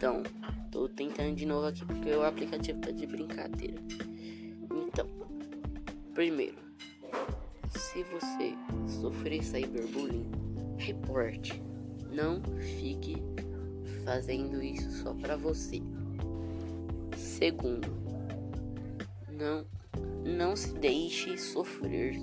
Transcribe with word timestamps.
Então, 0.00 0.22
tô 0.70 0.88
tentando 0.88 1.36
de 1.36 1.44
novo 1.44 1.66
aqui 1.66 1.84
porque 1.84 2.08
o 2.08 2.24
aplicativo 2.24 2.80
tá 2.80 2.90
de 2.90 3.06
brincadeira. 3.06 3.78
Então, 4.72 5.06
primeiro, 6.14 6.56
se 7.68 8.02
você 8.04 8.54
sofrer 8.88 9.44
cyberbullying, 9.44 10.24
reporte. 10.78 11.62
Não 12.10 12.40
fique 12.78 13.22
fazendo 14.02 14.62
isso 14.62 14.90
só 15.02 15.12
para 15.12 15.36
você. 15.36 15.82
Segundo, 17.14 17.92
não 19.30 19.66
não 20.24 20.56
se 20.56 20.72
deixe 20.78 21.36
sofrer 21.36 22.16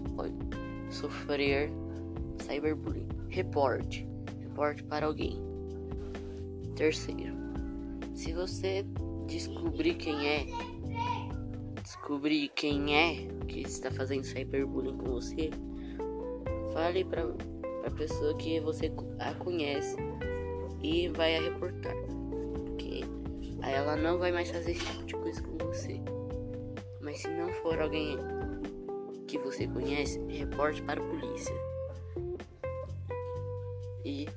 sofrer 0.89 1.70
cyberbullying. 2.39 3.07
Reporte. 3.30 4.07
Reporte 4.41 4.83
para 4.83 5.05
alguém. 5.05 5.39
Terceiro, 6.75 7.46
se 8.18 8.34
você 8.34 8.84
descobrir 9.28 9.94
quem 9.94 10.28
é, 10.28 10.46
descobrir 11.84 12.50
quem 12.50 12.96
é 12.96 13.28
que 13.48 13.62
está 13.62 13.92
fazendo 13.92 14.24
cyberbullying 14.24 14.98
com 14.98 15.12
você, 15.12 15.52
fale 16.74 17.06
para 17.06 17.24
a 17.86 17.92
pessoa 17.92 18.36
que 18.36 18.60
você 18.60 18.92
a 19.20 19.36
conhece 19.36 19.96
e 20.82 21.10
vai 21.10 21.38
a 21.38 21.42
reportar. 21.42 21.93
Porque 22.66 23.02
aí 23.62 23.74
ela 23.76 23.96
não 23.96 24.18
vai 24.18 24.32
mais 24.32 24.50
fazer 24.50 24.71
esse 24.71 24.84
tipo 24.84 25.06
de 25.06 25.14
coisa 25.14 25.43
com 25.43 25.57
você. 25.60 26.02
Mas 27.00 27.20
se 27.20 27.28
não 27.28 27.54
for 27.62 27.79
alguém 27.79 28.18
que 29.28 29.38
você 29.38 29.68
conhece, 29.68 30.20
reporte 30.28 30.82
para 30.82 31.00
a 31.00 31.07
polícia. 31.07 31.56
E 34.04 34.28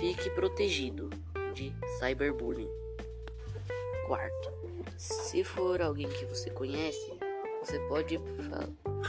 fique 0.00 0.30
protegido 0.30 1.10
de 1.54 1.72
cyberbullying. 2.00 2.83
Quarto, 4.06 4.52
se 4.98 5.42
for 5.42 5.80
alguém 5.80 6.08
que 6.08 6.26
você 6.26 6.50
conhece, 6.50 7.18
você 7.62 7.78
pode 7.88 8.20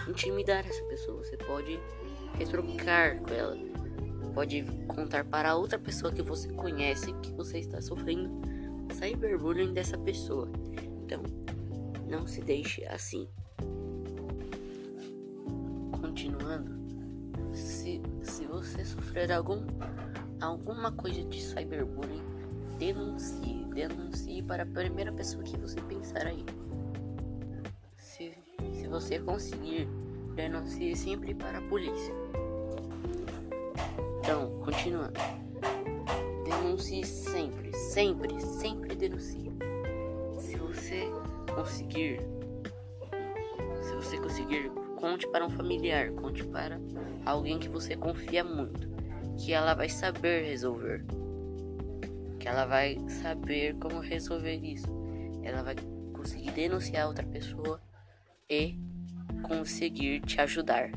intimidar 0.07 0.65
essa 0.65 0.83
pessoa, 0.85 1.23
você 1.23 1.37
pode 1.37 1.79
retrucar 2.37 3.19
com 3.21 3.33
ela, 3.33 3.57
pode 4.33 4.63
contar 4.87 5.25
para 5.25 5.55
outra 5.55 5.77
pessoa 5.77 6.13
que 6.13 6.21
você 6.21 6.47
conhece 6.49 7.13
que 7.21 7.31
você 7.33 7.59
está 7.59 7.81
sofrendo 7.81 8.29
cyberbullying 8.93 9.73
dessa 9.73 9.97
pessoa. 9.97 10.49
Então, 11.03 11.21
não 12.07 12.25
se 12.25 12.41
deixe 12.41 12.85
assim. 12.85 13.27
Continuando, 15.99 16.71
se, 17.53 18.01
se 18.23 18.45
você 18.45 18.85
sofrer 18.85 19.31
algum, 19.31 19.65
alguma 20.39 20.91
coisa 20.91 21.23
de 21.23 21.41
cyberbullying, 21.41 22.23
denuncie. 22.77 23.64
Denuncie 23.75 24.41
para 24.41 24.63
a 24.63 24.65
primeira 24.65 25.11
pessoa 25.11 25.43
que 25.43 25.57
você 25.57 25.81
pensar 25.81 26.25
aí. 26.25 26.45
Se, 27.97 28.31
se 28.71 28.87
você 28.87 29.19
conseguir, 29.19 29.85
denuncie 30.33 30.95
sempre 30.95 31.35
para 31.35 31.57
a 31.57 31.61
polícia. 31.63 32.13
Então, 34.19 34.61
continuando. 34.63 35.19
Denuncie 36.45 37.03
sempre, 37.03 37.73
sempre, 37.75 38.39
sempre 38.39 38.95
denuncie. 38.95 39.51
Se 40.39 40.55
você 40.55 41.11
conseguir, 41.53 42.21
se 43.81 43.93
você 43.93 44.17
conseguir, 44.17 44.71
conte 44.95 45.27
para 45.27 45.45
um 45.45 45.49
familiar, 45.49 46.13
conte 46.13 46.45
para 46.45 46.79
alguém 47.25 47.59
que 47.59 47.67
você 47.67 47.97
confia 47.97 48.41
muito, 48.41 48.87
que 49.37 49.51
ela 49.51 49.73
vai 49.73 49.89
saber 49.89 50.45
resolver, 50.45 51.03
que 52.45 52.49
ela 52.49 52.67
vai 52.67 52.95
saber 53.09 53.75
como 53.79 53.99
resolver 53.99 54.53
isso, 54.57 54.85
ela 55.41 55.63
vai 55.63 55.73
conseguir 56.13 56.51
denunciar 56.51 57.07
outra 57.07 57.25
pessoa 57.25 57.81
e 58.47 58.77
conseguir 59.41 60.19
te 60.21 60.39
ajudar. 60.39 60.91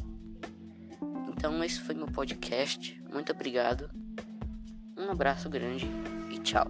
Então 1.31 1.65
esse 1.65 1.81
foi 1.81 1.95
meu 1.95 2.07
podcast. 2.07 3.03
Muito 3.11 3.33
obrigado. 3.33 3.91
Um 4.95 5.11
abraço 5.11 5.49
grande 5.49 5.87
e 6.31 6.39
tchau. 6.41 6.67